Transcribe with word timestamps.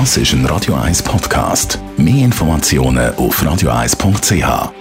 Das 0.00 0.16
ist 0.16 0.32
ein 0.32 0.44
Radio 0.46 0.74
1 0.74 1.04
Podcast. 1.04 1.78
Mehr 1.96 2.24
Informationen 2.24 3.14
auf 3.14 3.40
radio1.ch. 3.40 4.72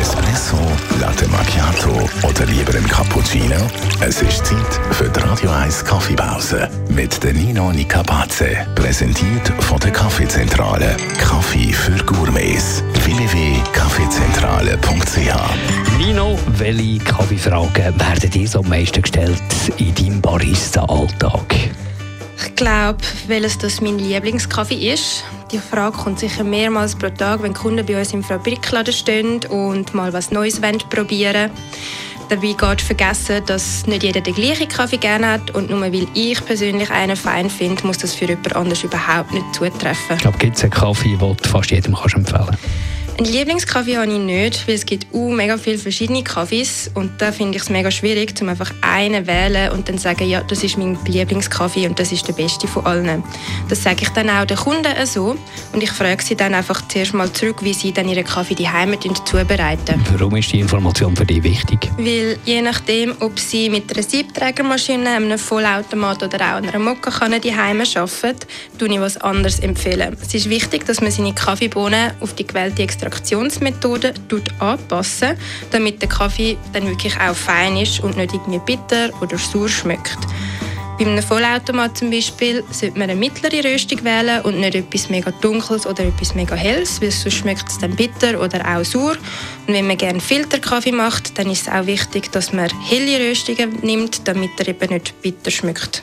Espresso, 0.00 0.56
Latte 0.98 1.28
Macchiato 1.28 2.08
oder 2.26 2.46
lieber 2.46 2.74
ein 2.74 2.88
Cappuccino? 2.88 3.56
Es 4.00 4.22
ist 4.22 4.46
Zeit 4.46 4.80
für 4.92 5.10
die 5.10 5.20
Radio 5.20 5.50
1 5.50 5.84
Kaffeepause 5.84 6.70
mit 6.88 7.22
der 7.22 7.34
Nino 7.34 7.70
Nicapace. 7.72 8.56
Präsentiert 8.74 9.48
von 9.60 9.78
der 9.80 9.90
Kaffeezentrale. 9.90 10.96
Kaffee 11.18 11.74
für 11.74 12.02
Gourmets. 12.06 12.82
www.kaffeezentrale.ch 13.04 15.98
Nino, 15.98 16.38
welche 16.56 17.04
Kaffeefragen 17.04 18.00
werden 18.00 18.30
dir 18.30 18.48
so 18.48 18.60
am 18.60 18.68
meisten 18.70 19.02
gestellt 19.02 19.42
in 19.76 19.94
deinem 19.94 20.22
Barista-Alltag? 20.22 21.55
Ich 22.58 22.64
glaube, 22.64 22.96
welches 23.26 23.58
das 23.58 23.82
mein 23.82 23.98
Lieblingskaffee 23.98 24.90
ist. 24.90 25.24
Die 25.52 25.58
Frage 25.58 25.94
kommt 25.94 26.20
sicher 26.20 26.42
mehrmals 26.42 26.96
pro 26.96 27.10
Tag, 27.10 27.42
wenn 27.42 27.52
Kunden 27.52 27.84
bei 27.84 27.98
uns 27.98 28.14
im 28.14 28.24
Fabrikladen 28.24 28.94
stehen 28.94 29.40
und 29.50 29.92
mal 29.92 30.14
was 30.14 30.30
Neues 30.30 30.58
probieren 30.88 31.34
wollen. 31.34 31.50
Dabei 32.30 32.54
geht 32.54 32.80
vergessen, 32.80 33.42
dass 33.44 33.86
nicht 33.86 34.04
jeder 34.04 34.22
den 34.22 34.34
gleichen 34.34 34.68
Kaffee 34.68 34.96
gerne 34.96 35.32
hat 35.32 35.50
und 35.50 35.68
nur 35.68 35.82
weil 35.82 36.06
ich 36.14 36.42
persönlich 36.46 36.90
einen 36.90 37.16
fein 37.16 37.50
finde, 37.50 37.86
muss 37.86 37.98
das 37.98 38.14
für 38.14 38.24
jemand 38.24 38.56
anderes 38.56 38.82
überhaupt 38.82 39.34
nicht 39.34 39.54
zutreffen. 39.54 40.16
Ich 40.16 40.22
glaube, 40.22 40.38
gibt 40.38 40.56
es 40.56 40.62
einen 40.62 40.72
Kaffee, 40.72 41.14
den 41.14 41.36
du 41.36 41.36
fast 41.46 41.70
jedem 41.70 41.94
kannst 41.94 42.14
empfehlen 42.14 42.46
kannst? 42.46 42.85
Einen 43.18 43.32
Lieblingskaffee 43.32 43.96
habe 43.96 44.12
ich 44.12 44.18
nicht, 44.18 44.68
weil 44.68 44.74
es 44.74 44.84
gibt 44.84 45.06
uh, 45.14 45.30
mega 45.30 45.56
viele 45.56 45.78
verschiedene 45.78 46.22
Kaffees 46.22 46.90
und 46.92 47.12
da 47.16 47.32
finde 47.32 47.56
ich 47.56 47.62
es 47.62 47.70
mega 47.70 47.90
schwierig, 47.90 48.34
um 48.42 48.50
einfach 48.50 48.70
einen 48.82 49.24
zu 49.24 49.32
wählen 49.32 49.72
und 49.72 49.88
dann 49.88 49.96
zu 49.96 50.02
sagen, 50.04 50.28
ja, 50.28 50.42
das 50.42 50.62
ist 50.62 50.76
mein 50.76 50.98
Lieblingskaffee 51.06 51.88
und 51.88 51.98
das 51.98 52.12
ist 52.12 52.28
der 52.28 52.34
beste 52.34 52.68
von 52.68 52.84
allen. 52.84 53.24
Das 53.70 53.82
sage 53.82 54.02
ich 54.02 54.10
dann 54.10 54.28
auch 54.28 54.44
den 54.44 54.58
Kunden 54.58 54.92
so 55.06 55.34
und 55.72 55.82
ich 55.82 55.90
frage 55.92 56.22
sie 56.22 56.36
dann 56.36 56.52
einfach 56.52 56.86
zuerst 56.88 57.14
mal 57.14 57.32
zurück, 57.32 57.64
wie 57.64 57.72
sie 57.72 57.90
dann 57.90 58.06
ihren 58.06 58.22
Kaffee 58.22 58.54
die 58.54 58.68
Heime 58.68 58.98
zubereiten. 59.00 59.98
Warum 60.12 60.36
ist 60.36 60.52
die 60.52 60.60
Information 60.60 61.16
für 61.16 61.24
dich 61.24 61.42
wichtig? 61.42 61.90
Weil 61.96 62.36
je 62.44 62.60
nachdem, 62.60 63.14
ob 63.20 63.38
sie 63.38 63.70
mit 63.70 63.90
einer 63.94 64.02
Siebträgermaschine, 64.02 65.08
einem 65.08 65.38
Vollautomat 65.38 66.22
oder 66.22 66.36
auch 66.36 66.56
einer 66.56 66.78
Mokkakanne 66.78 67.40
die 67.40 67.56
Heime 67.56 67.84
arbeiten, 67.94 68.46
tue 68.78 68.88
ich 68.88 69.00
was 69.00 69.16
anderes 69.16 69.60
empfehlen. 69.60 70.18
Es 70.20 70.34
ist 70.34 70.50
wichtig, 70.50 70.84
dass 70.84 71.00
man 71.00 71.10
seine 71.10 71.32
Kaffeebohnen 71.32 72.10
auf 72.20 72.34
die 72.34 72.46
gewählte 72.46 72.82
Extraktion 72.82 73.05
Extraktionsmethode 73.06 74.14
anpassen, 74.58 75.36
damit 75.70 76.02
der 76.02 76.08
Kaffee 76.08 76.56
dann 76.72 76.86
wirklich 76.86 77.16
auch 77.18 77.34
fein 77.34 77.76
ist 77.76 78.00
und 78.00 78.16
nicht 78.16 78.34
irgendwie 78.34 78.60
bitter 78.64 79.10
oder 79.20 79.38
sauer 79.38 79.68
schmeckt. 79.68 80.18
Bei 80.98 81.04
einem 81.04 81.22
Vollautomat 81.22 81.98
zum 81.98 82.10
Beispiel 82.10 82.64
sollte 82.70 82.98
man 82.98 83.10
eine 83.10 83.20
mittlere 83.20 83.62
Röstung 83.62 84.02
wählen 84.02 84.40
und 84.42 84.58
nicht 84.58 84.74
etwas 84.74 85.10
mega 85.10 85.30
Dunkles 85.42 85.86
oder 85.86 86.04
etwas 86.04 86.34
mega 86.34 86.54
Helles, 86.54 87.02
weil 87.02 87.10
sonst 87.10 87.34
schmeckt 87.34 87.68
es 87.68 87.78
dann 87.78 87.94
bitter 87.94 88.40
oder 88.40 88.64
auch 88.66 88.82
sauer. 88.82 89.16
Und 89.66 89.74
wenn 89.74 89.86
man 89.86 89.98
gerne 89.98 90.20
Filterkaffee 90.20 90.92
macht, 90.92 91.38
dann 91.38 91.50
ist 91.50 91.66
es 91.66 91.72
auch 91.72 91.84
wichtig, 91.84 92.32
dass 92.32 92.54
man 92.54 92.70
helle 92.88 93.28
Röstungen 93.28 93.78
nimmt, 93.82 94.26
damit 94.26 94.52
er 94.58 94.68
eben 94.68 94.94
nicht 94.94 95.20
bitter 95.20 95.50
schmeckt. 95.50 96.02